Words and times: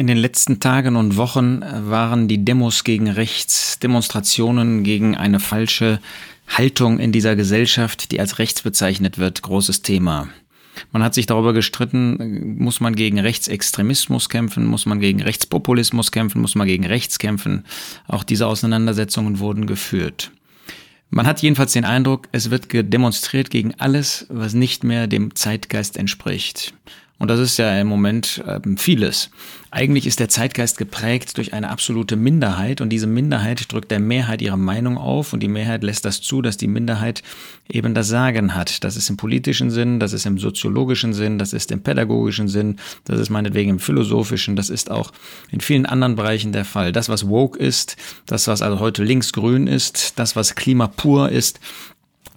In 0.00 0.06
den 0.06 0.16
letzten 0.16 0.60
Tagen 0.60 0.96
und 0.96 1.18
Wochen 1.18 1.60
waren 1.60 2.26
die 2.26 2.42
Demos 2.42 2.84
gegen 2.84 3.06
rechts, 3.06 3.78
Demonstrationen 3.80 4.82
gegen 4.82 5.14
eine 5.14 5.40
falsche 5.40 6.00
Haltung 6.48 6.98
in 6.98 7.12
dieser 7.12 7.36
Gesellschaft, 7.36 8.10
die 8.10 8.18
als 8.18 8.38
rechts 8.38 8.62
bezeichnet 8.62 9.18
wird, 9.18 9.42
großes 9.42 9.82
Thema. 9.82 10.28
Man 10.90 11.02
hat 11.02 11.12
sich 11.12 11.26
darüber 11.26 11.52
gestritten, 11.52 12.56
muss 12.56 12.80
man 12.80 12.96
gegen 12.96 13.20
Rechtsextremismus 13.20 14.30
kämpfen, 14.30 14.64
muss 14.64 14.86
man 14.86 15.00
gegen 15.00 15.20
Rechtspopulismus 15.20 16.12
kämpfen, 16.12 16.40
muss 16.40 16.54
man 16.54 16.66
gegen 16.66 16.86
rechts 16.86 17.18
kämpfen. 17.18 17.66
Auch 18.08 18.24
diese 18.24 18.46
Auseinandersetzungen 18.46 19.38
wurden 19.38 19.66
geführt. 19.66 20.30
Man 21.10 21.26
hat 21.26 21.42
jedenfalls 21.42 21.74
den 21.74 21.84
Eindruck, 21.84 22.26
es 22.32 22.50
wird 22.50 22.68
demonstriert 22.72 23.50
gegen 23.50 23.74
alles, 23.76 24.24
was 24.30 24.54
nicht 24.54 24.82
mehr 24.82 25.08
dem 25.08 25.34
Zeitgeist 25.34 25.98
entspricht. 25.98 26.72
Und 27.20 27.28
das 27.28 27.38
ist 27.38 27.58
ja 27.58 27.78
im 27.78 27.86
Moment 27.86 28.42
äh, 28.46 28.58
vieles. 28.78 29.30
Eigentlich 29.70 30.06
ist 30.06 30.20
der 30.20 30.30
Zeitgeist 30.30 30.78
geprägt 30.78 31.36
durch 31.36 31.52
eine 31.52 31.68
absolute 31.68 32.16
Minderheit 32.16 32.80
und 32.80 32.88
diese 32.88 33.06
Minderheit 33.06 33.70
drückt 33.70 33.90
der 33.90 34.00
Mehrheit 34.00 34.40
ihre 34.40 34.56
Meinung 34.56 34.96
auf 34.96 35.34
und 35.34 35.40
die 35.40 35.48
Mehrheit 35.48 35.84
lässt 35.84 36.06
das 36.06 36.22
zu, 36.22 36.40
dass 36.40 36.56
die 36.56 36.66
Minderheit 36.66 37.22
eben 37.68 37.92
das 37.92 38.08
Sagen 38.08 38.54
hat. 38.54 38.82
Das 38.84 38.96
ist 38.96 39.10
im 39.10 39.18
politischen 39.18 39.70
Sinn, 39.70 40.00
das 40.00 40.14
ist 40.14 40.24
im 40.24 40.38
soziologischen 40.38 41.12
Sinn, 41.12 41.38
das 41.38 41.52
ist 41.52 41.70
im 41.70 41.82
pädagogischen 41.82 42.48
Sinn, 42.48 42.76
das 43.04 43.20
ist 43.20 43.28
meinetwegen 43.28 43.68
im 43.68 43.78
philosophischen, 43.80 44.56
das 44.56 44.70
ist 44.70 44.90
auch 44.90 45.12
in 45.50 45.60
vielen 45.60 45.84
anderen 45.84 46.16
Bereichen 46.16 46.52
der 46.52 46.64
Fall. 46.64 46.90
Das, 46.90 47.10
was 47.10 47.28
woke 47.28 47.58
ist, 47.58 47.98
das, 48.24 48.48
was 48.48 48.62
also 48.62 48.80
heute 48.80 49.04
linksgrün 49.04 49.66
ist, 49.66 50.18
das, 50.18 50.36
was 50.36 50.54
Klima 50.54 50.86
pur 50.86 51.28
ist, 51.28 51.60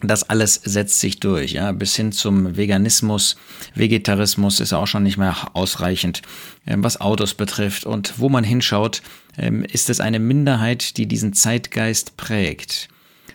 das 0.10 0.24
alles 0.30 0.56
setzt 0.56 1.00
sich 1.00 1.20
durch, 1.20 1.54
ja, 1.54 1.72
bis 1.72 1.96
hin 1.96 2.12
zum 2.12 2.58
Veganismus. 2.58 3.38
Vegetarismus 3.76 4.60
ist 4.60 4.74
auch 4.74 4.88
schon 4.88 5.04
nicht 5.04 5.18
mehr 5.18 5.36
ausreichend, 5.54 6.22
ähm, 6.68 6.84
was 6.84 7.00
Autos 7.00 7.34
betrifft. 7.34 7.86
Und 7.86 8.14
wo 8.18 8.30
man 8.30 8.44
hinschaut, 8.44 9.02
ähm, 9.38 9.64
ist 9.64 9.90
es 9.90 10.00
eine 10.00 10.20
Minderheit, 10.20 10.98
die 10.98 11.08
diesen 11.08 11.34
Zeitgeist 11.34 12.18
prägt. 12.18 12.90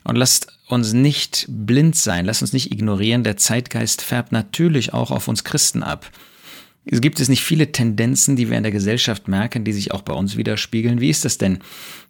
Und 0.04 0.16
lasst 0.16 0.48
uns 0.68 0.92
nicht 0.92 1.46
blind 1.48 1.96
sein, 1.96 2.26
lasst 2.26 2.42
uns 2.42 2.52
nicht 2.52 2.72
ignorieren, 2.72 3.24
der 3.24 3.36
Zeitgeist 3.36 4.02
färbt 4.02 4.32
natürlich 4.32 4.92
auch 4.92 5.10
auf 5.10 5.28
uns 5.28 5.44
Christen 5.44 5.82
ab. 5.82 6.10
Es 6.90 7.00
gibt 7.00 7.20
es 7.20 7.28
nicht 7.28 7.44
viele 7.44 7.70
Tendenzen, 7.70 8.34
die 8.36 8.48
wir 8.48 8.56
in 8.56 8.62
der 8.62 8.72
Gesellschaft 8.72 9.28
merken, 9.28 9.64
die 9.64 9.72
sich 9.72 9.92
auch 9.92 10.02
bei 10.02 10.14
uns 10.14 10.36
widerspiegeln. 10.36 11.00
Wie 11.00 11.10
ist 11.10 11.24
das 11.24 11.36
denn, 11.36 11.58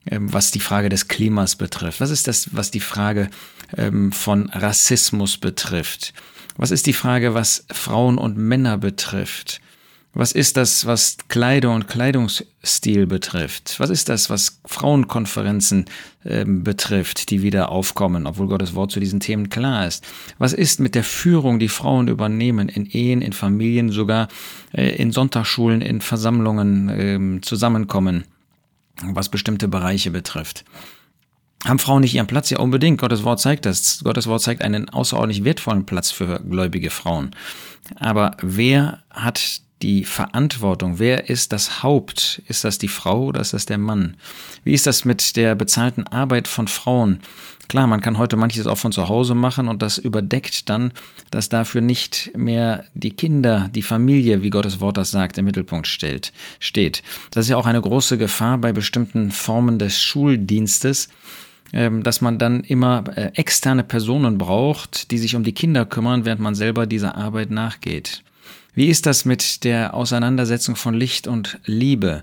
ähm, 0.09 0.33
was 0.33 0.53
die 0.53 0.61
Frage 0.61 0.89
des 0.89 1.09
Klimas 1.09 1.57
betrifft? 1.57 2.01
Was 2.01 2.11
ist 2.11 2.29
das, 2.29 2.55
was 2.55 2.70
die 2.70 2.81
Frage 2.81 3.29
ähm, 3.77 4.12
von 4.12 4.51
Rassismus 4.51 5.37
betrifft? 5.37 6.15
Was 6.57 6.70
ist 6.70 6.87
die 6.87 6.93
Frage, 6.93 7.35
was 7.35 7.67
Frauen 7.73 8.19
und 8.19 8.37
Männer 8.37 8.79
betrifft? 8.79 9.61
Was 10.19 10.33
ist 10.33 10.56
das, 10.56 10.84
was 10.84 11.16
Kleidung 11.28 11.77
und 11.77 11.86
Kleidungsstil 11.86 13.06
betrifft? 13.06 13.78
Was 13.78 13.88
ist 13.88 14.08
das, 14.08 14.28
was 14.28 14.61
Frauenkonferenzen 14.64 15.84
äh, 16.24 16.44
betrifft, 16.44 17.30
die 17.30 17.42
wieder 17.42 17.69
aufkommen, 17.69 18.27
obwohl 18.27 18.48
Gottes 18.48 18.74
Wort 18.74 18.91
zu 18.91 18.98
diesen 18.98 19.20
Themen 19.20 19.48
klar 19.48 19.86
ist? 19.86 20.05
Was 20.39 20.55
ist 20.55 20.80
mit 20.80 20.96
der 20.96 21.05
Führung, 21.05 21.61
die 21.61 21.69
Frauen 21.69 22.08
übernehmen 22.08 22.69
in 22.69 22.84
Ehen, 22.86 23.22
in 23.22 23.33
Familien, 23.33 23.91
sogar 23.91 24.27
äh, 24.72 24.89
in 24.96 25.12
Sonntagsschulen, 25.12 25.83
in 25.83 26.00
Versammlungen 26.00 26.89
äh, 26.89 27.41
zusammenkommen, 27.41 28.24
was 29.00 29.28
bestimmte 29.28 29.69
Bereiche 29.69 30.11
betrifft? 30.11 30.64
Haben 31.64 31.78
Frauen 31.78 32.00
nicht 32.00 32.16
ihren 32.16 32.27
Platz? 32.27 32.50
Ja, 32.50 32.58
unbedingt. 32.58 33.00
Gottes 33.00 33.22
Wort 33.22 33.39
zeigt 33.39 33.66
das. 33.66 34.02
Gottes 34.02 34.27
Wort 34.27 34.42
zeigt 34.42 34.62
einen 34.62 34.89
außerordentlich 34.89 35.44
wertvollen 35.44 35.86
Platz 35.86 36.11
für 36.11 36.41
gläubige 36.41 36.91
Frauen. 36.91 37.36
Aber 38.00 38.36
wer 38.42 39.05
hat 39.11 39.62
die 39.83 40.05
Verantwortung? 40.05 40.98
Wer 40.98 41.29
ist 41.29 41.53
das 41.53 41.83
Haupt? 41.83 42.43
Ist 42.48 42.65
das 42.65 42.79
die 42.79 42.89
Frau 42.89 43.27
oder 43.27 43.41
ist 43.41 43.53
das 43.53 43.67
der 43.67 43.79
Mann? 43.79 44.17
Wie 44.65 44.73
ist 44.73 44.87
das 44.87 45.05
mit 45.05 45.37
der 45.37 45.55
bezahlten 45.55 46.07
Arbeit 46.07 46.48
von 46.48 46.69
Frauen? 46.69 47.20
Klar, 47.69 47.87
man 47.87 48.01
kann 48.01 48.17
heute 48.17 48.37
manches 48.37 48.67
auch 48.67 48.79
von 48.79 48.93
zu 48.93 49.11
Hause 49.11 49.35
machen 49.35 49.69
und 49.69 49.83
das 49.83 49.98
überdeckt 49.98 50.70
dann, 50.70 50.92
dass 51.30 51.51
dafür 51.51 51.83
nicht 51.83 52.33
mehr 52.35 52.85
die 52.95 53.11
Kinder, 53.11 53.69
die 53.75 53.83
Familie, 53.83 54.42
wie 54.42 54.48
Gottes 54.48 54.80
Wort 54.80 54.97
das 54.97 55.11
sagt, 55.11 55.36
im 55.36 55.45
Mittelpunkt 55.45 55.86
stellt, 55.86 56.33
steht. 56.61 57.02
Das 57.31 57.45
ist 57.45 57.51
ja 57.51 57.58
auch 57.58 57.67
eine 57.67 57.83
große 57.83 58.17
Gefahr 58.17 58.57
bei 58.57 58.73
bestimmten 58.73 59.31
Formen 59.31 59.79
des 59.79 60.01
Schuldienstes, 60.01 61.11
ähm, 61.75 62.02
dass 62.02 62.23
man 62.23 62.39
dann 62.39 62.64
immer 62.64 63.05
äh, 63.14 63.33
externe 63.35 63.85
Personen 63.85 64.39
braucht, 64.39 65.11
die 65.11 65.19
sich 65.19 65.36
um 65.36 65.45
die 65.45 65.52
Kinder 65.52 65.85
kümmern, 65.85 66.25
während 66.25 66.41
man 66.41 66.55
selber 66.55 66.86
dieser 66.86 67.17
Arbeit 67.17 67.51
nachgeht. 67.51 68.23
Wie 68.78 68.86
ist 68.86 69.06
das 69.06 69.24
mit 69.24 69.64
der 69.64 69.92
Auseinandersetzung 69.92 70.77
von 70.77 70.94
Licht 70.94 71.27
und 71.27 71.58
Liebe? 71.64 72.22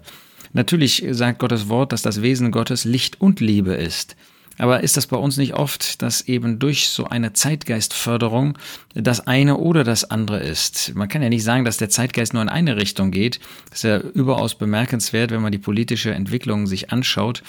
Natürlich 0.53 1.03
sagt 1.09 1.39
Gottes 1.39 1.67
Wort, 1.67 1.91
dass 1.91 2.01
das 2.01 2.21
Wesen 2.21 2.51
Gottes 2.51 2.85
Licht 2.85 3.19
und 3.19 3.41
Liebe 3.41 3.73
ist. 3.73 4.15
Aber 4.57 4.81
ist 4.81 4.95
das 4.95 5.05
bei 5.05 5.17
uns 5.17 5.35
nicht 5.35 5.55
oft, 5.55 6.01
dass 6.01 6.21
eben 6.29 6.57
durch 6.57 6.87
so 6.87 7.07
eine 7.07 7.33
Zeitgeistförderung 7.33 8.57
das 8.93 9.27
eine 9.27 9.57
oder 9.57 9.83
das 9.83 10.09
andere 10.09 10.39
ist? 10.39 10.95
Man 10.95 11.09
kann 11.09 11.21
ja 11.21 11.27
nicht 11.27 11.43
sagen, 11.43 11.65
dass 11.65 11.75
der 11.75 11.89
Zeitgeist 11.89 12.33
nur 12.33 12.41
in 12.41 12.47
eine 12.47 12.77
Richtung 12.77 13.11
geht. 13.11 13.41
Das 13.69 13.79
ist 13.79 13.83
ja 13.83 13.97
überaus 13.97 14.57
bemerkenswert, 14.57 15.31
wenn 15.31 15.41
man 15.41 15.51
die 15.51 15.57
politische 15.57 16.13
Entwicklung 16.13 16.67
sich 16.67 16.89
anschaut, 16.89 17.43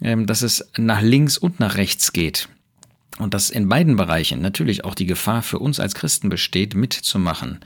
ähm, 0.00 0.28
dass 0.28 0.42
es 0.42 0.70
nach 0.76 1.02
links 1.02 1.36
und 1.36 1.58
nach 1.58 1.74
rechts 1.78 2.12
geht. 2.12 2.48
Und 3.18 3.34
dass 3.34 3.50
in 3.50 3.68
beiden 3.68 3.96
Bereichen 3.96 4.40
natürlich 4.40 4.84
auch 4.84 4.94
die 4.94 5.06
Gefahr 5.06 5.42
für 5.42 5.58
uns 5.58 5.80
als 5.80 5.96
Christen 5.96 6.28
besteht, 6.28 6.76
mitzumachen. 6.76 7.58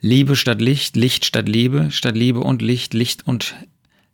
Liebe 0.00 0.36
statt 0.36 0.60
Licht, 0.60 0.96
Licht 0.96 1.24
statt 1.24 1.48
Liebe, 1.48 1.90
statt 1.90 2.16
Liebe 2.16 2.40
und 2.40 2.62
Licht, 2.62 2.94
Licht 2.94 3.26
und 3.26 3.56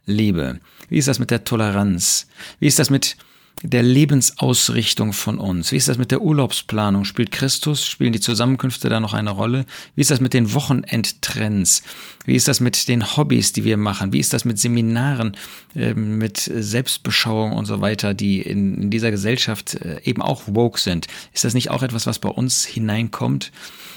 Liebe. 0.06 0.60
Wie 0.88 0.98
ist 0.98 1.08
das 1.08 1.18
mit 1.18 1.30
der 1.30 1.44
Toleranz? 1.44 2.26
Wie 2.58 2.66
ist 2.66 2.78
das 2.78 2.88
mit 2.88 3.16
der 3.62 3.82
Lebensausrichtung 3.82 5.12
von 5.12 5.38
uns? 5.38 5.72
Wie 5.72 5.76
ist 5.76 5.88
das 5.88 5.98
mit 5.98 6.10
der 6.10 6.20
Urlaubsplanung? 6.20 7.04
Spielt 7.04 7.31
Christus, 7.31 7.87
spielen 7.87 8.12
die 8.12 8.20
Zusammenkünfte 8.20 8.88
da 8.88 9.00
noch 9.00 9.15
eine 9.15 9.31
Rolle? 9.31 9.65
Wie 9.94 10.00
ist 10.00 10.10
das 10.10 10.20
mit 10.20 10.34
den 10.34 10.53
Wochenendtrends? 10.53 11.82
Wie 12.25 12.34
ist 12.34 12.48
das 12.48 12.60
mit 12.60 12.88
den 12.88 13.16
Hobbys, 13.16 13.53
die 13.53 13.64
wir 13.64 13.76
machen? 13.76 14.12
Wie 14.12 14.20
ist 14.20 14.32
das 14.32 14.44
mit 14.44 14.59
Seminaren, 14.59 15.37
äh, 15.75 15.94
mit 15.94 16.38
Selbstbeschauung 16.38 17.53
und 17.53 17.66
so 17.66 17.81
weiter, 17.81 18.14
die 18.14 18.41
in, 18.43 18.82
in 18.82 18.91
dieser 18.91 19.10
Gesellschaft 19.10 19.75
äh, 19.75 20.00
eben 20.04 20.20
auch 20.20 20.43
woke 20.47 20.78
sind? 20.78 21.06
Ist 21.32 21.44
das 21.44 21.54
nicht 21.54 21.70
auch 21.70 21.82
etwas, 21.82 22.06
was 22.06 22.19
bei 22.19 22.31
uns 22.31 22.64
hineinkommt? 22.64 23.53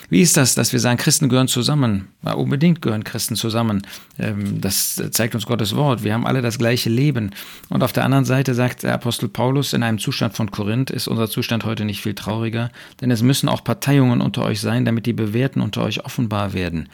Wie 0.10 0.22
ist 0.22 0.38
das, 0.38 0.56
dass 0.56 0.72
wir 0.72 0.80
sagen, 0.80 0.98
Christen 0.98 1.28
gehören 1.28 1.50
zusammen? 1.50 2.08
Ja, 2.24 2.34
unbedingt 2.34 2.82
gehören 2.82 3.04
Christen 3.04 3.36
zusammen. 3.36 3.82
Ähm, 4.18 4.62
das 4.62 5.02
zeigt 5.12 5.36
uns 5.36 5.46
Gottes 5.46 5.76
Wort. 5.76 6.04
Wir 6.04 6.14
haben 6.14 6.26
alle 6.26 6.42
das 6.42 6.58
gleiche 6.58 6.90
Leben. 6.90 7.32
Und 7.70 7.84
auf 7.84 7.92
der 7.92 8.06
anderen 8.06 8.24
Seite 8.24 8.54
sagt 8.54 8.84
der 8.84 8.94
Apostel 8.94 9.28
Paulus, 9.28 9.47
in 9.48 9.84
einem 9.84 9.98
Zustand 9.98 10.36
von 10.36 10.52
Korinth 10.52 10.90
ist 10.90 11.08
unser 11.08 11.30
Zustand 11.30 11.64
heute 11.64 11.86
nicht 11.86 12.02
viel 12.02 12.14
trauriger, 12.14 12.70
denn 13.00 13.12
es 13.12 13.22
müssen 13.22 13.48
auch 13.48 13.64
Parteiungen 13.64 14.22
unter 14.22 14.44
euch 14.44 14.60
sein, 14.60 14.84
damit 14.84 15.06
die 15.06 15.14
Bewährten 15.14 15.62
unter 15.62 15.84
euch 15.84 16.04
offenbar 16.06 16.54
werden. 16.54 16.90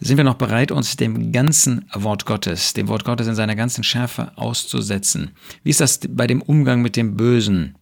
Sind 0.00 0.16
wir 0.16 0.24
noch 0.24 0.34
bereit, 0.34 0.72
uns 0.72 0.96
dem 0.96 1.30
ganzen 1.30 1.84
Wort 1.92 2.24
Gottes, 2.24 2.72
dem 2.72 2.88
Wort 2.88 3.04
Gottes 3.04 3.26
in 3.26 3.34
seiner 3.34 3.54
ganzen 3.54 3.84
Schärfe 3.84 4.32
auszusetzen? 4.36 5.32
Wie 5.62 5.70
ist 5.70 5.80
das 5.80 6.00
bei 6.08 6.26
dem 6.26 6.42
Umgang 6.42 6.80
mit 6.80 6.96
dem 6.96 7.16
Bösen? 7.16 7.76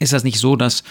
Ist 0.00 0.12
das 0.12 0.24
nicht 0.24 0.40
so, 0.40 0.56
dass 0.56 0.82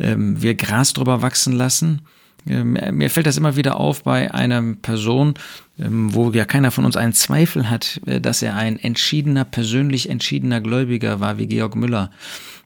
ähm, 0.00 0.42
wir 0.42 0.56
Gras 0.56 0.92
drüber 0.92 1.22
wachsen 1.22 1.52
lassen? 1.52 2.02
Ähm, 2.48 2.78
mir 2.92 3.10
fällt 3.10 3.26
das 3.26 3.36
immer 3.36 3.56
wieder 3.56 3.78
auf 3.78 4.04
bei 4.04 4.32
einer 4.32 4.62
Person, 4.80 5.34
ähm, 5.78 6.14
wo 6.14 6.30
ja 6.30 6.44
keiner 6.44 6.70
von 6.70 6.84
uns 6.84 6.96
einen 6.96 7.12
Zweifel 7.12 7.68
hat, 7.68 8.00
äh, 8.06 8.20
dass 8.20 8.42
er 8.42 8.54
ein 8.54 8.78
entschiedener, 8.78 9.44
persönlich 9.44 10.08
entschiedener 10.08 10.60
Gläubiger 10.60 11.20
war, 11.20 11.38
wie 11.38 11.46
Georg 11.46 11.74
Müller. 11.74 12.10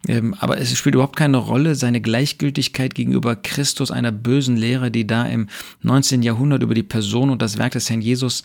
Ähm, 0.06 0.34
aber 0.38 0.58
es 0.58 0.76
spielt 0.76 0.94
überhaupt 0.94 1.16
keine 1.16 1.38
Rolle, 1.38 1.74
seine 1.74 2.00
Gleichgültigkeit 2.00 2.94
gegenüber 2.94 3.36
Christus, 3.36 3.90
einer 3.90 4.12
bösen 4.12 4.56
Lehre, 4.56 4.90
die 4.90 5.06
da 5.06 5.24
im 5.24 5.48
19. 5.82 6.22
Jahrhundert 6.22 6.62
über 6.62 6.74
die 6.74 6.82
Person 6.82 7.30
und 7.30 7.40
das 7.42 7.58
Werk 7.58 7.72
des 7.72 7.88
Herrn 7.90 8.02
Jesus 8.02 8.44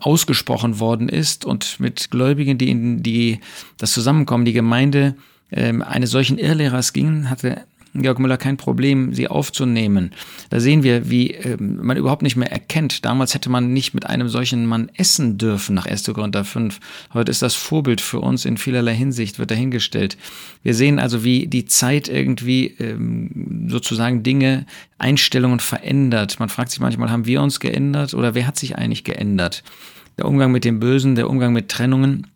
ausgesprochen 0.00 0.80
worden 0.80 1.10
ist 1.10 1.44
und 1.44 1.80
mit 1.80 2.10
Gläubigen, 2.10 2.56
die 2.56 2.70
in 2.70 3.02
die, 3.02 3.40
das 3.76 3.92
Zusammenkommen, 3.92 4.46
die 4.46 4.54
Gemeinde 4.54 5.16
eines 5.50 6.12
solchen 6.12 6.38
Irrlehrers 6.38 6.94
gingen, 6.94 7.28
hatte 7.28 7.66
Georg 8.02 8.18
Müller 8.18 8.36
kein 8.36 8.56
Problem, 8.56 9.14
sie 9.14 9.28
aufzunehmen. 9.28 10.12
Da 10.50 10.60
sehen 10.60 10.82
wir, 10.82 11.10
wie 11.10 11.34
äh, 11.34 11.56
man 11.60 11.96
überhaupt 11.96 12.22
nicht 12.22 12.36
mehr 12.36 12.50
erkennt. 12.50 13.04
Damals 13.04 13.34
hätte 13.34 13.50
man 13.50 13.72
nicht 13.72 13.94
mit 13.94 14.06
einem 14.06 14.28
solchen 14.28 14.66
Mann 14.66 14.90
essen 14.94 15.38
dürfen 15.38 15.74
nach 15.74 15.86
1. 15.86 16.04
Korinther 16.14 16.44
5. 16.44 16.80
Heute 17.14 17.30
ist 17.30 17.42
das 17.42 17.54
Vorbild 17.54 18.00
für 18.00 18.20
uns 18.20 18.44
in 18.44 18.56
vielerlei 18.56 18.94
Hinsicht, 18.94 19.38
wird 19.38 19.50
dahingestellt. 19.50 20.16
Wir 20.62 20.74
sehen 20.74 20.98
also, 20.98 21.24
wie 21.24 21.46
die 21.46 21.66
Zeit 21.66 22.08
irgendwie 22.08 22.66
ähm, 22.78 23.66
sozusagen 23.68 24.22
Dinge, 24.22 24.66
Einstellungen 24.98 25.60
verändert. 25.60 26.40
Man 26.40 26.48
fragt 26.48 26.70
sich 26.70 26.80
manchmal, 26.80 27.10
haben 27.10 27.26
wir 27.26 27.42
uns 27.42 27.60
geändert 27.60 28.14
oder 28.14 28.34
wer 28.34 28.46
hat 28.46 28.58
sich 28.58 28.76
eigentlich 28.76 29.04
geändert? 29.04 29.62
Der 30.16 30.26
Umgang 30.26 30.50
mit 30.50 30.64
dem 30.64 30.80
Bösen, 30.80 31.14
der 31.14 31.30
Umgang 31.30 31.52
mit 31.52 31.68
Trennungen 31.68 32.26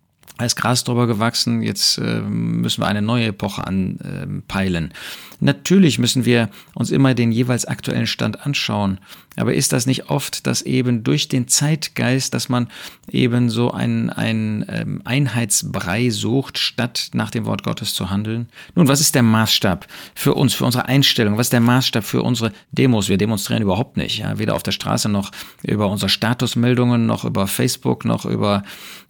als 0.42 0.56
Gras 0.56 0.84
drüber 0.84 1.06
gewachsen, 1.06 1.62
jetzt 1.62 1.98
äh, 1.98 2.20
müssen 2.20 2.82
wir 2.82 2.88
eine 2.88 3.02
neue 3.02 3.26
Epoche 3.26 3.66
anpeilen. 3.66 4.90
Äh, 4.90 4.94
Natürlich 5.42 5.98
müssen 5.98 6.24
wir 6.24 6.50
uns 6.72 6.92
immer 6.92 7.14
den 7.14 7.32
jeweils 7.32 7.64
aktuellen 7.64 8.06
Stand 8.06 8.46
anschauen, 8.46 9.00
aber 9.36 9.54
ist 9.54 9.72
das 9.72 9.86
nicht 9.86 10.08
oft, 10.08 10.46
dass 10.46 10.62
eben 10.62 11.02
durch 11.02 11.26
den 11.26 11.48
Zeitgeist, 11.48 12.32
dass 12.32 12.48
man 12.48 12.68
eben 13.10 13.50
so 13.50 13.72
einen, 13.72 14.10
einen 14.10 14.64
ähm, 14.68 15.02
Einheitsbrei 15.04 16.10
sucht, 16.10 16.58
statt 16.58 17.10
nach 17.14 17.30
dem 17.30 17.44
Wort 17.44 17.64
Gottes 17.64 17.92
zu 17.94 18.08
handeln? 18.08 18.50
Nun, 18.76 18.86
was 18.86 19.00
ist 19.00 19.16
der 19.16 19.24
Maßstab 19.24 19.88
für 20.14 20.34
uns, 20.34 20.54
für 20.54 20.64
unsere 20.64 20.86
Einstellung? 20.86 21.38
Was 21.38 21.46
ist 21.46 21.52
der 21.52 21.60
Maßstab 21.60 22.04
für 22.04 22.22
unsere 22.22 22.52
Demos? 22.70 23.08
Wir 23.08 23.16
demonstrieren 23.16 23.62
überhaupt 23.62 23.96
nicht, 23.96 24.18
ja? 24.18 24.38
weder 24.38 24.54
auf 24.54 24.62
der 24.62 24.72
Straße 24.72 25.08
noch 25.08 25.32
über 25.62 25.88
unsere 25.88 26.08
Statusmeldungen, 26.08 27.06
noch 27.06 27.24
über 27.24 27.48
Facebook, 27.48 28.04
noch 28.04 28.26
über 28.26 28.62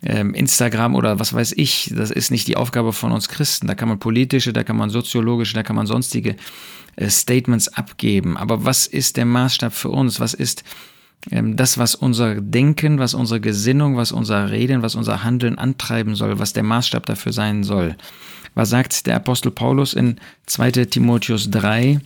ähm, 0.02 0.34
Instagram 0.34 0.94
oder 0.94 1.18
was 1.22 1.32
weiß 1.32 1.52
ich. 1.56 1.92
Das 1.94 2.10
ist 2.10 2.32
nicht 2.32 2.48
die 2.48 2.56
Aufgabe 2.56 2.92
von 2.92 3.12
uns 3.12 3.28
Christen. 3.28 3.68
Da 3.68 3.76
kann 3.76 3.88
man 3.88 4.00
politische, 4.00 4.52
da 4.52 4.64
kann 4.64 4.76
man 4.76 4.90
soziologische, 4.90 5.54
da 5.54 5.62
kann 5.62 5.76
man 5.76 5.86
sonstige 5.86 6.34
äh, 6.96 7.08
Statements 7.08 7.68
abgeben. 7.68 8.36
Aber 8.36 8.64
was 8.64 8.88
ist 8.88 9.16
der 9.16 9.24
Maßstab 9.24 9.72
für 9.72 9.90
uns? 9.90 10.18
Was 10.18 10.34
ist 10.34 10.64
ähm, 11.30 11.56
das, 11.56 11.78
was 11.78 11.94
unser 11.94 12.40
Denken, 12.40 12.98
was 12.98 13.14
unsere 13.14 13.40
Gesinnung, 13.40 13.96
was 13.96 14.10
unser 14.10 14.50
Reden, 14.50 14.82
was 14.82 14.96
unser 14.96 15.22
Handeln 15.22 15.58
antreiben 15.58 16.16
soll, 16.16 16.40
was 16.40 16.54
der 16.54 16.64
Maßstab 16.64 17.06
dafür 17.06 17.32
sein 17.32 17.62
soll? 17.62 17.94
Was 18.56 18.70
sagt 18.70 19.06
der 19.06 19.14
Apostel 19.14 19.52
Paulus 19.52 19.94
in 19.94 20.16
2 20.46 20.72
Timotheus 20.86 21.50
3? 21.50 22.00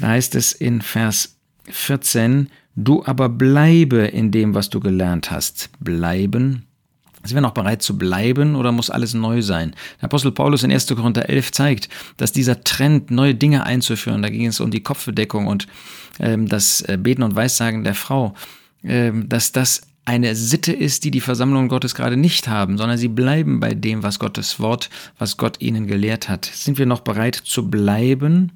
Da 0.00 0.08
heißt 0.08 0.34
es 0.34 0.52
in 0.52 0.80
Vers 0.80 1.36
14, 1.68 2.48
du 2.74 3.04
aber 3.04 3.28
bleibe 3.28 3.98
in 3.98 4.30
dem, 4.30 4.54
was 4.54 4.70
du 4.70 4.80
gelernt 4.80 5.30
hast. 5.30 5.68
Bleiben 5.78 6.64
sind 7.24 7.36
wir 7.36 7.40
noch 7.42 7.54
bereit 7.54 7.82
zu 7.82 7.96
bleiben 7.96 8.56
oder 8.56 8.72
muss 8.72 8.90
alles 8.90 9.14
neu 9.14 9.42
sein? 9.42 9.74
Der 10.00 10.04
Apostel 10.04 10.32
Paulus 10.32 10.62
in 10.62 10.72
1. 10.72 10.86
Korinther 10.88 11.28
11 11.28 11.52
zeigt, 11.52 11.88
dass 12.16 12.32
dieser 12.32 12.62
Trend, 12.64 13.10
neue 13.10 13.34
Dinge 13.34 13.64
einzuführen, 13.64 14.22
da 14.22 14.28
ging 14.28 14.46
es 14.46 14.60
um 14.60 14.70
die 14.70 14.82
Kopfbedeckung 14.82 15.46
und 15.46 15.66
ähm, 16.18 16.48
das 16.48 16.82
äh, 16.82 16.98
Beten 17.00 17.22
und 17.22 17.34
Weissagen 17.34 17.84
der 17.84 17.94
Frau, 17.94 18.34
ähm, 18.84 19.28
dass 19.28 19.52
das 19.52 19.82
eine 20.04 20.34
Sitte 20.34 20.72
ist, 20.72 21.04
die 21.04 21.10
die 21.12 21.20
Versammlungen 21.20 21.68
Gottes 21.68 21.94
gerade 21.94 22.16
nicht 22.16 22.48
haben, 22.48 22.76
sondern 22.76 22.98
sie 22.98 23.08
bleiben 23.08 23.60
bei 23.60 23.74
dem, 23.74 24.02
was 24.02 24.18
Gottes 24.18 24.58
Wort, 24.58 24.90
was 25.18 25.36
Gott 25.36 25.60
ihnen 25.60 25.86
gelehrt 25.86 26.28
hat. 26.28 26.44
Sind 26.44 26.78
wir 26.78 26.86
noch 26.86 27.00
bereit 27.00 27.36
zu 27.36 27.70
bleiben? 27.70 28.52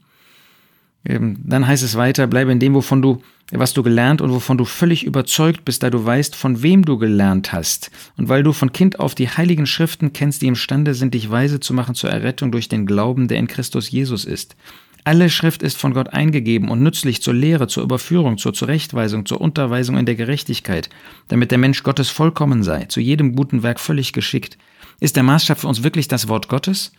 Dann 1.08 1.66
heißt 1.66 1.82
es 1.82 1.96
weiter, 1.96 2.26
bleibe 2.26 2.52
in 2.52 2.58
dem, 2.58 2.74
wovon 2.74 3.02
du 3.02 3.22
was 3.52 3.74
du 3.74 3.82
gelernt 3.82 4.20
und 4.20 4.32
wovon 4.32 4.58
du 4.58 4.64
völlig 4.64 5.04
überzeugt 5.04 5.64
bist, 5.64 5.82
da 5.82 5.90
du 5.90 6.04
weißt, 6.04 6.34
von 6.34 6.62
wem 6.62 6.84
du 6.84 6.98
gelernt 6.98 7.52
hast. 7.52 7.90
Und 8.16 8.28
weil 8.28 8.42
du 8.42 8.52
von 8.52 8.72
Kind 8.72 8.98
auf 8.98 9.14
die 9.14 9.28
heiligen 9.28 9.66
Schriften 9.66 10.12
kennst, 10.12 10.42
die 10.42 10.48
imstande 10.48 10.94
sind, 10.94 11.14
dich 11.14 11.30
weise 11.30 11.60
zu 11.60 11.72
machen 11.72 11.94
zur 11.94 12.10
Errettung 12.10 12.50
durch 12.50 12.68
den 12.68 12.86
Glauben, 12.86 13.28
der 13.28 13.38
in 13.38 13.46
Christus 13.46 13.90
Jesus 13.90 14.24
ist. 14.24 14.56
Alle 15.04 15.30
Schrift 15.30 15.62
ist 15.62 15.76
von 15.76 15.94
Gott 15.94 16.12
eingegeben 16.12 16.68
und 16.68 16.82
nützlich 16.82 17.22
zur 17.22 17.34
Lehre, 17.34 17.68
zur 17.68 17.84
Überführung, 17.84 18.38
zur 18.38 18.52
Zurechtweisung, 18.52 19.24
zur 19.24 19.40
Unterweisung 19.40 19.96
in 19.96 20.06
der 20.06 20.16
Gerechtigkeit, 20.16 20.90
damit 21.28 21.52
der 21.52 21.58
Mensch 21.58 21.84
Gottes 21.84 22.10
vollkommen 22.10 22.64
sei, 22.64 22.86
zu 22.86 22.98
jedem 22.98 23.36
guten 23.36 23.62
Werk 23.62 23.78
völlig 23.78 24.12
geschickt. 24.12 24.58
Ist 24.98 25.14
der 25.14 25.22
Maßstab 25.22 25.60
für 25.60 25.68
uns 25.68 25.84
wirklich 25.84 26.08
das 26.08 26.26
Wort 26.26 26.48
Gottes? 26.48 26.90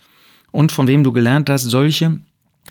Und 0.51 0.71
von 0.71 0.88
wem 0.88 1.04
du 1.04 1.12
gelernt 1.12 1.50
hast, 1.50 1.63
solche, 1.63 2.21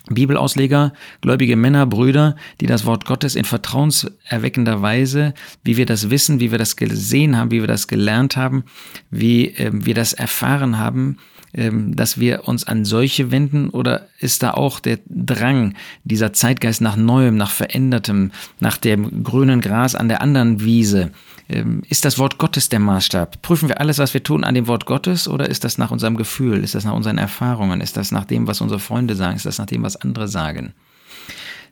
Bibelausleger, 0.09 0.93
gläubige 1.21 1.55
Männer, 1.55 1.85
Brüder, 1.85 2.35
die 2.61 2.65
das 2.65 2.85
Wort 2.85 3.05
Gottes 3.05 3.35
in 3.35 3.45
vertrauenserweckender 3.45 4.81
Weise, 4.81 5.33
wie 5.63 5.77
wir 5.77 5.85
das 5.85 6.09
wissen, 6.09 6.39
wie 6.39 6.51
wir 6.51 6.57
das 6.57 6.75
gesehen 6.75 7.37
haben, 7.37 7.51
wie 7.51 7.61
wir 7.61 7.67
das 7.67 7.87
gelernt 7.87 8.37
haben, 8.37 8.63
wie 9.11 9.49
äh, 9.55 9.71
wir 9.73 9.93
das 9.93 10.13
erfahren 10.13 10.77
haben, 10.77 11.17
äh, 11.53 11.71
dass 11.73 12.19
wir 12.19 12.47
uns 12.47 12.65
an 12.65 12.85
solche 12.85 13.31
wenden 13.31 13.69
oder 13.69 14.07
ist 14.19 14.43
da 14.43 14.51
auch 14.51 14.79
der 14.79 14.99
Drang, 15.07 15.73
dieser 16.03 16.33
Zeitgeist 16.33 16.81
nach 16.81 16.95
Neuem, 16.95 17.35
nach 17.35 17.51
Verändertem, 17.51 18.31
nach 18.59 18.77
dem 18.77 19.23
grünen 19.23 19.61
Gras 19.61 19.95
an 19.95 20.07
der 20.07 20.21
anderen 20.21 20.63
Wiese, 20.63 21.11
ähm, 21.49 21.81
ist 21.87 22.03
das 22.03 22.19
Wort 22.19 22.37
Gottes 22.37 22.69
der 22.69 22.79
Maßstab? 22.79 23.41
Prüfen 23.41 23.69
wir 23.69 23.79
alles, 23.79 23.99
was 23.99 24.13
wir 24.13 24.21
tun, 24.21 24.43
an 24.43 24.53
dem 24.53 24.67
Wort 24.67 24.85
Gottes 24.85 25.27
oder 25.27 25.49
ist 25.49 25.63
das 25.63 25.77
nach 25.77 25.91
unserem 25.91 26.17
Gefühl? 26.17 26.63
Ist 26.63 26.75
das 26.75 26.83
nach 26.83 26.93
unseren 26.93 27.17
Erfahrungen? 27.17 27.79
Ist 27.79 27.95
das 27.95 28.11
nach 28.11 28.25
dem, 28.25 28.47
was 28.47 28.59
unsere 28.59 28.79
Freunde 28.79 29.15
sagen? 29.15 29.37
Ist 29.37 29.45
das 29.45 29.57
nach 29.57 29.65
dem, 29.65 29.83
was 29.87 29.95
andere 29.95 30.27
sagen? 30.27 30.73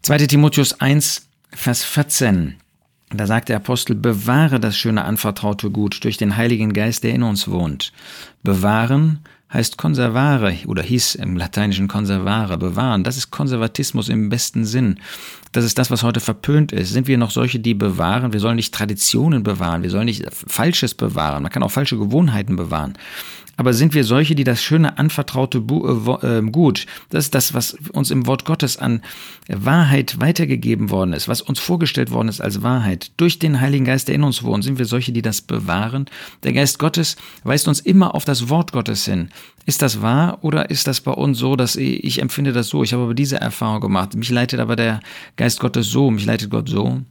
2 0.02 0.18
Timotheus 0.28 0.80
1, 0.80 1.28
Vers 1.52 1.84
14. 1.84 2.56
Da 3.12 3.28
sagt 3.28 3.50
der 3.50 3.58
Apostel, 3.58 3.96
bewahre 3.96 4.60
das 4.60 4.78
schöne 4.78 5.04
anvertraute 5.04 5.70
Gut 5.70 6.04
durch 6.04 6.18
den 6.18 6.38
Heiligen 6.38 6.74
Geist, 6.74 7.04
der 7.04 7.14
in 7.14 7.24
uns 7.24 7.50
wohnt. 7.50 7.92
Bewahren 8.42 9.20
heißt 9.54 9.78
conservare 9.78 10.56
oder 10.66 10.82
hieß 10.82 11.16
im 11.16 11.38
Lateinischen 11.38 11.88
conservare, 11.88 12.58
bewahren. 12.58 13.04
Das 13.04 13.16
ist 13.18 13.32
Konservatismus 13.32 14.10
im 14.10 14.30
besten 14.30 14.66
Sinn. 14.66 15.00
Das 15.52 15.64
ist 15.64 15.78
das, 15.78 15.92
was 15.92 16.04
heute 16.04 16.20
verpönt 16.20 16.72
ist. 16.72 16.92
Sind 16.92 17.08
wir 17.08 17.18
noch 17.18 17.32
solche, 17.32 17.60
die 17.60 17.74
bewahren? 17.74 18.34
Wir 18.34 18.40
sollen 18.40 18.58
nicht 18.58 18.74
Traditionen 18.74 19.44
bewahren, 19.44 19.84
wir 19.84 19.92
sollen 19.92 20.06
nicht 20.06 20.26
Falsches 20.32 20.94
bewahren. 20.94 21.44
Man 21.44 21.52
kann 21.52 21.64
auch 21.64 21.72
falsche 21.72 21.98
Gewohnheiten 21.98 22.56
bewahren. 22.56 22.98
Aber 23.58 23.74
sind 23.74 23.94
wir 23.94 24.04
solche, 24.04 24.36
die 24.36 24.44
das 24.44 24.62
schöne 24.62 24.98
anvertraute 24.98 25.60
äh, 25.60 26.28
ähm, 26.28 26.52
Gut, 26.52 26.86
das 27.10 27.26
ist 27.26 27.36
das, 27.36 27.54
was 27.54 27.74
uns 27.94 28.12
im 28.12 28.28
Wort 28.28 28.46
Gottes 28.46 28.78
an 28.78 29.02
Wahrheit 29.48 30.20
weitergegeben 30.20 30.90
worden 30.90 31.14
ist, 31.14 31.28
was 31.28 31.42
uns 31.42 31.60
vorgestellt 31.60 32.12
worden 32.12 32.28
ist 32.28 32.42
als 32.42 32.62
Wahrheit, 32.62 33.12
durch 33.18 33.40
den 33.40 33.62
Heiligen 33.62 33.86
Geist, 33.86 34.08
der 34.08 34.16
in 34.16 34.24
uns 34.24 34.44
wohnt, 34.44 34.64
sind 34.64 34.78
wir 34.78 34.86
solche, 34.86 35.12
die 35.12 35.22
das 35.22 35.42
bewahren? 35.42 36.06
Der 36.44 36.54
Geist 36.54 36.80
Gottes 36.80 37.16
weist 37.44 37.68
uns 37.68 37.80
immer 37.80 38.16
auf 38.16 38.26
das 38.26 38.50
Wort 38.50 38.72
Gottes 38.72 39.06
hin. 39.06 39.30
Ist 39.66 39.82
das 39.82 40.02
wahr 40.02 40.40
oder 40.42 40.70
ist 40.70 40.88
das 40.88 41.02
bei 41.02 41.12
uns 41.12 41.40
so, 41.40 41.56
dass 41.56 41.76
ich, 41.76 42.04
ich 42.04 42.22
empfinde 42.22 42.54
das 42.54 42.68
so, 42.68 42.84
ich 42.84 42.94
habe 42.94 43.04
aber 43.04 43.14
diese 43.14 43.40
Erfahrung 43.40 43.82
gemacht, 43.82 44.16
mich 44.16 44.30
leitet 44.30 44.60
aber 44.60 44.76
der 44.76 45.00
Geist 45.38 45.60
Gottes 45.60 45.90
so, 45.90 46.12
mich 46.12 46.26
leitet 46.26 46.50
Gott 46.50 46.70
so? 46.70 47.02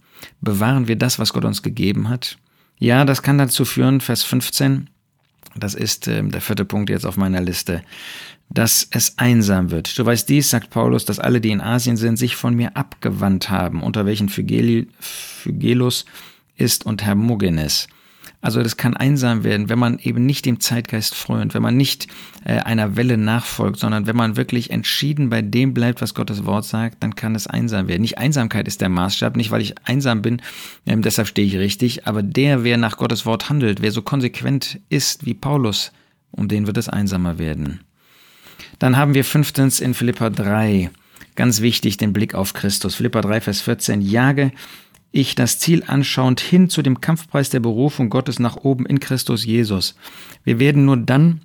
Bewahren 0.41 0.89
wir 0.89 0.97
das, 0.97 1.19
was 1.19 1.33
Gott 1.33 1.45
uns 1.45 1.63
gegeben 1.63 2.09
hat? 2.09 2.39
Ja, 2.79 3.05
das 3.05 3.23
kann 3.23 3.39
dazu 3.39 3.65
führen, 3.65 4.01
Vers 4.01 4.23
15, 4.25 4.89
das 5.57 5.75
ist 5.75 6.09
äh, 6.09 6.23
der 6.23 6.41
vierte 6.41 6.65
Punkt 6.65 6.91
jetzt 6.91 7.07
auf 7.07 7.17
meiner 7.17 7.41
Liste, 7.41 7.83
dass 8.51 8.87
es 8.91 9.19
einsam 9.19 9.71
wird. 9.71 9.99
Du 9.99 10.05
weißt 10.05 10.29
dies, 10.29 10.51
sagt 10.51 10.71
Paulus, 10.71 11.05
dass 11.05 11.19
alle, 11.19 11.41
die 11.41 11.51
in 11.51 11.61
Asien 11.61 11.97
sind, 11.97 12.17
sich 12.17 12.37
von 12.37 12.55
mir 12.55 12.77
abgewandt 12.77 13.51
haben, 13.51 13.83
unter 13.83 14.07
welchen 14.07 14.29
Phygelus 14.29 16.05
ist 16.57 16.87
und 16.87 17.05
Hermogenes. 17.05 17.89
Also 18.45 18.63
das 18.63 18.77
kann 18.77 18.95
einsam 18.95 19.43
werden, 19.43 19.71
wenn 19.71 19.79
man 19.79 19.99
eben 19.99 20.27
nicht 20.27 20.45
dem 20.45 20.61
Zeitgeist 20.61 21.15
frönt, 21.15 21.55
wenn 21.55 21.63
man 21.63 21.79
nicht 21.79 22.09
äh, 22.45 22.59
einer 22.59 22.95
Welle 22.95 23.17
nachfolgt, 23.17 23.79
sondern 23.79 24.07
wenn 24.07 24.17
man 24.17 24.37
wirklich 24.37 24.69
entschieden 24.69 25.31
bei 25.31 25.41
dem 25.41 25.73
bleibt, 25.73 26.03
was 26.03 26.13
Gottes 26.13 26.45
Wort 26.45 26.67
sagt, 26.67 27.03
dann 27.03 27.15
kann 27.15 27.35
es 27.35 27.47
einsam 27.47 27.89
werden. 27.89 28.03
Nicht 28.03 28.19
Einsamkeit 28.19 28.69
ist 28.69 28.83
der 28.83 28.91
Maßstab, 28.91 29.39
nicht 29.39 29.51
weil 29.51 29.63
ich 29.63 29.75
einsam 29.85 30.21
bin, 30.21 30.43
ähm, 30.85 31.01
deshalb 31.01 31.29
stehe 31.29 31.47
ich 31.49 31.57
richtig, 31.57 32.07
aber 32.07 32.23
der, 32.23 32.65
wer 32.65 32.77
nach 32.77 32.99
Gottes 32.99 33.25
Wort 33.25 33.49
handelt, 33.49 33.81
wer 33.81 33.93
so 33.93 34.03
konsequent 34.03 34.79
ist 34.91 35.25
wie 35.25 35.33
Paulus, 35.33 35.91
um 36.31 36.47
den 36.47 36.67
wird 36.67 36.77
es 36.77 36.91
einsamer 36.91 37.39
werden. 37.39 37.81
Dann 38.79 38.99
haben 38.99 39.15
wir 39.15 39.25
fünftens 39.25 39.81
in 39.81 39.95
Philippa 39.95 40.29
3, 40.29 40.91
ganz 41.35 41.63
wichtig, 41.63 41.97
den 41.97 42.13
Blick 42.13 42.35
auf 42.35 42.53
Christus. 42.53 42.97
Philippa 42.97 43.23
3, 43.23 43.41
Vers 43.41 43.63
14, 43.63 44.03
jage 44.03 44.53
ich 45.15 45.37
das 45.37 45.61
Ziel 45.61 45.85
anschauend 45.87 46.41
hin 46.41 46.69
zu 46.69 46.83
dem 46.83 47.01
Kampfpreis 47.01 47.49
der 47.49 47.61
Berufung 47.61 48.11
Gottes 48.11 48.41
nach 48.41 48.57
oben 48.57 48.85
in 48.85 48.99
Christus 48.99 49.45
Jesus. 49.45 49.95
Wir 50.43 50.59
werden 50.59 50.85
nur 50.85 50.97
dann 50.97 51.41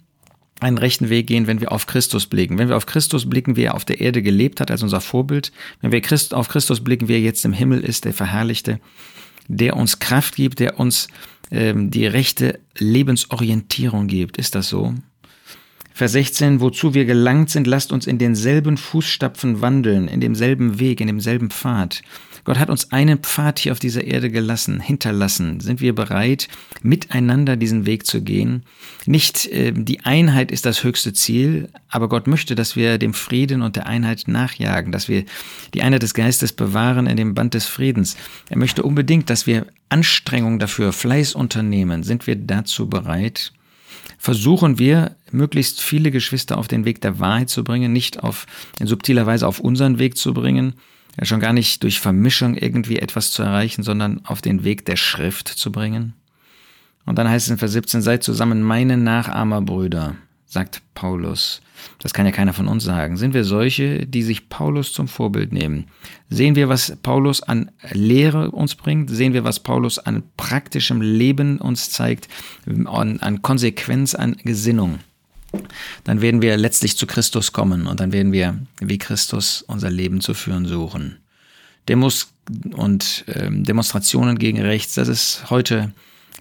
einen 0.60 0.80
rechten 0.80 1.10
Weg 1.10 1.28
gehen, 1.28 1.46
wenn 1.46 1.62
wir 1.62 1.72
auf 1.72 1.86
Christus 1.86 2.26
blicken. 2.26 2.58
Wenn 2.58 2.68
wir 2.68 2.78
auf 2.78 2.88
Christus 2.88 3.30
blicken, 3.30 3.56
wie 3.56 3.64
er 3.64 3.76
auf 3.76 3.86
der 3.86 4.02
Erde 4.02 4.24
gelebt 4.24 4.60
hat 4.60 4.72
als 4.72 4.82
unser 4.82 5.02
Vorbild, 5.02 5.52
wenn 5.82 5.92
wir 5.92 6.02
auf 6.32 6.50
Christus 6.50 6.84
blicken, 6.84 7.08
wie 7.08 7.14
er 7.14 7.22
jetzt 7.22 7.46
im 7.46 7.54
Himmel 7.54 7.82
ist, 7.82 8.06
der 8.06 8.14
Verherrlichte, 8.14 8.80
der 9.48 9.78
uns 9.78 10.00
Kraft 10.00 10.36
gibt, 10.36 10.60
der 10.60 10.80
uns 10.80 11.08
ähm, 11.52 11.92
die 11.92 12.08
rechte 12.08 12.60
Lebensorientierung 12.78 14.08
gibt. 14.08 14.38
Ist 14.38 14.56
das 14.56 14.68
so? 14.68 14.96
Vers 15.94 16.14
16, 16.14 16.60
wozu 16.60 16.94
wir 16.94 17.06
gelangt 17.06 17.50
sind, 17.50 17.68
lasst 17.68 17.92
uns 17.92 18.08
in 18.08 18.18
denselben 18.18 18.78
Fußstapfen 18.78 19.62
wandeln, 19.62 20.08
in 20.08 20.22
demselben 20.22 20.80
Weg, 20.80 21.02
in 21.02 21.08
demselben 21.08 21.52
Pfad. 21.52 22.02
Gott 22.43 22.60
hat 22.60 22.69
uns 22.69 22.91
einen 22.91 23.19
Pfad 23.19 23.60
hier 23.60 23.72
auf 23.72 23.79
dieser 23.79 24.03
Erde 24.03 24.29
gelassen, 24.29 24.79
hinterlassen. 24.79 25.60
Sind 25.60 25.81
wir 25.81 25.93
bereit, 25.93 26.48
miteinander 26.81 27.55
diesen 27.55 27.86
Weg 27.86 28.05
zu 28.05 28.22
gehen? 28.22 28.63
Nicht 29.05 29.48
äh, 29.48 29.72
die 29.72 30.01
Einheit 30.01 30.51
ist 30.51 30.65
das 30.65 30.84
höchste 30.84 31.13
Ziel, 31.13 31.69
aber 31.89 32.10
Gott 32.10 32.27
möchte, 32.27 32.55
dass 32.55 32.75
wir 32.75 32.98
dem 32.98 33.13
Frieden 33.13 33.62
und 33.62 33.75
der 33.75 33.88
Einheit 33.88 34.27
nachjagen, 34.27 34.91
dass 34.91 35.08
wir 35.08 35.25
die 35.74 35.81
Einheit 35.81 36.03
des 36.03 36.13
Geistes 36.13 36.53
bewahren 36.53 37.08
in 37.08 37.17
dem 37.17 37.34
Band 37.34 37.53
des 37.53 37.65
Friedens. 37.65 38.17
Er 38.50 38.58
möchte 38.58 38.84
unbedingt, 38.84 39.29
dass 39.29 39.48
wir 39.48 39.65
Anstrengungen 39.89 40.60
dafür, 40.60 40.93
Fleiß 40.93 41.34
unternehmen. 41.34 42.03
Sind 42.03 42.27
wir 42.27 42.36
dazu 42.36 42.88
bereit? 42.88 43.51
versuchen 44.19 44.77
wir, 44.77 45.15
möglichst 45.31 45.81
viele 45.81 46.12
Geschwister 46.12 46.58
auf 46.58 46.67
den 46.67 46.86
Weg 46.86 47.01
der 47.01 47.19
Wahrheit 47.19 47.50
zu 47.50 47.63
bringen, 47.63 47.93
nicht 47.93 48.22
auf, 48.22 48.46
in 48.79 48.86
subtiler 48.86 49.25
Weise 49.25 49.48
auf 49.48 49.60
unseren 49.60 49.98
Weg 49.98 50.17
zu 50.17 50.34
bringen, 50.34 50.74
ja 51.20 51.26
schon 51.26 51.40
gar 51.40 51.54
nicht 51.54 51.84
durch 51.84 52.00
Vermischung 52.00 52.56
irgendwie 52.56 53.00
etwas 53.00 53.32
zu 53.32 53.44
erreichen, 53.44 53.84
sondern 53.84 54.26
auf 54.26 54.42
den 54.42 54.64
Weg 54.64 54.86
der 54.86 54.96
Schrift 54.96 55.50
zu 55.50 55.72
bringen. 55.72 56.14
Und 57.06 57.18
dann 57.18 57.28
heißt 57.28 57.48
es 57.48 57.52
in 57.52 57.58
Vers 57.58 57.74
17, 57.74 58.02
seid 58.02 58.24
zusammen 58.24 58.62
meine 58.62 58.96
Nachahmerbrüder, 58.96 60.16
sagt 60.46 60.82
Paulus. 60.94 61.62
Das 62.00 62.14
kann 62.14 62.26
ja 62.26 62.32
keiner 62.32 62.54
von 62.54 62.68
uns 62.68 62.84
sagen. 62.84 63.18
Sind 63.18 63.34
wir 63.34 63.44
solche, 63.44 64.06
die 64.06 64.22
sich 64.22 64.50
Paulus 64.50 64.94
zum 64.94 65.08
Vorbild 65.08 65.52
nehmen? 65.52 65.88
Sehen 66.30 66.56
wir, 66.56 66.70
was 66.70 66.96
Paulus 67.04 67.42
an 67.42 67.72
Lehre 67.92 68.52
uns 68.52 68.76
bringt? 68.76 69.10
Sehen 69.10 69.34
wir, 69.34 69.44
was 69.44 69.60
Paulus 69.60 70.00
an 70.00 70.24
praktischem 70.38 71.02
Leben 71.02 71.60
uns 71.60 71.90
zeigt? 71.90 72.28
An, 72.66 73.20
an 73.20 73.42
Konsequenz, 73.42 74.16
an 74.16 74.38
Gesinnung? 74.44 75.00
Dann 76.03 76.22
werden 76.22 76.41
wir 76.41 76.58
letztlich 76.58 76.98
zu 76.98 77.08
Christus 77.08 77.51
kommen 77.51 77.88
und 77.88 78.00
dann 78.00 78.12
werden 78.12 78.32
wir 78.32 78.58
wie 78.79 78.98
Christus 78.98 79.63
unser 79.63 79.89
Leben 79.89 80.22
zu 80.22 80.34
führen 80.34 80.65
suchen. 80.65 81.18
Demos 81.88 82.34
und 82.74 83.24
äh, 83.27 83.50
Demonstrationen 83.51 84.38
gegen 84.38 84.62
rechts, 84.62 84.96
das 84.96 85.08
ist 85.08 85.50
heute 85.50 85.91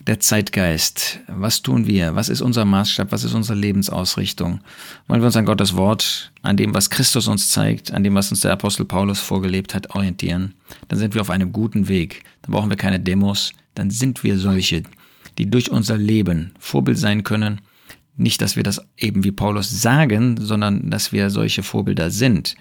der 0.06 0.20
Zeitgeist. 0.20 1.20
Was 1.26 1.62
tun 1.62 1.86
wir? 1.86 2.14
Was 2.14 2.28
ist 2.28 2.40
unser 2.40 2.64
Maßstab? 2.64 3.10
Was 3.10 3.24
ist 3.24 3.34
unsere 3.34 3.58
Lebensausrichtung? 3.58 4.60
Wollen 5.06 5.20
wir 5.20 5.26
uns 5.26 5.36
an 5.36 5.44
Gottes 5.44 5.76
Wort, 5.76 6.32
an 6.42 6.56
dem, 6.56 6.74
was 6.74 6.90
Christus 6.90 7.28
uns 7.28 7.48
zeigt, 7.48 7.92
an 7.92 8.04
dem, 8.04 8.14
was 8.14 8.30
uns 8.30 8.40
der 8.40 8.52
Apostel 8.52 8.84
Paulus 8.84 9.20
vorgelebt 9.20 9.74
hat, 9.74 9.94
orientieren? 9.94 10.54
Dann 10.88 10.98
sind 10.98 11.14
wir 11.14 11.20
auf 11.20 11.30
einem 11.30 11.52
guten 11.52 11.88
Weg. 11.88 12.24
Dann 12.42 12.52
brauchen 12.52 12.70
wir 12.70 12.76
keine 12.76 13.00
Demos. 13.00 13.52
Dann 13.74 13.90
sind 13.90 14.22
wir 14.22 14.38
solche, 14.38 14.82
die 15.36 15.50
durch 15.50 15.70
unser 15.70 15.96
Leben 15.96 16.52
Vorbild 16.58 16.98
sein 16.98 17.22
können. 17.22 17.60
Nicht, 18.18 18.42
dass 18.42 18.56
wir 18.56 18.62
das 18.62 18.82
eben 18.98 19.24
wie 19.24 19.32
Paulus 19.32 19.80
sagen, 19.80 20.36
sondern 20.38 20.90
dass 20.90 21.12
wir 21.12 21.30
solche 21.30 21.62
Vorbilder 21.62 22.10
sind. 22.10 22.56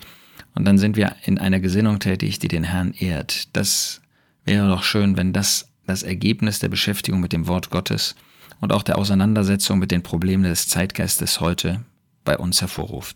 Und 0.55 0.65
dann 0.65 0.77
sind 0.77 0.95
wir 0.95 1.15
in 1.25 1.37
einer 1.37 1.59
Gesinnung 1.59 1.99
tätig, 1.99 2.39
die 2.39 2.47
den 2.47 2.63
Herrn 2.63 2.93
ehrt. 2.93 3.55
Das 3.55 4.01
wäre 4.45 4.69
doch 4.69 4.83
schön, 4.83 5.17
wenn 5.17 5.33
das 5.33 5.67
das 5.87 6.03
Ergebnis 6.03 6.59
der 6.59 6.69
Beschäftigung 6.69 7.21
mit 7.21 7.33
dem 7.33 7.47
Wort 7.47 7.69
Gottes 7.69 8.15
und 8.59 8.71
auch 8.71 8.83
der 8.83 8.97
Auseinandersetzung 8.97 9.79
mit 9.79 9.89
den 9.89 10.03
Problemen 10.03 10.43
des 10.43 10.67
Zeitgeistes 10.67 11.39
heute 11.39 11.81
bei 12.23 12.37
uns 12.37 12.61
hervorruft. 12.61 13.15